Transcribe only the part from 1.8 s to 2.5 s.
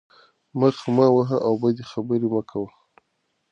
خبرې مه